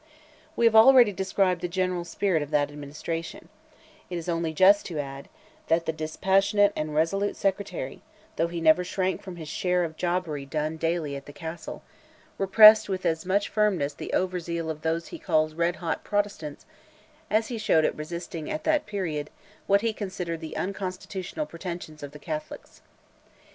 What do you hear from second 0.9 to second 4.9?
described the general spirit of that administration: it is only just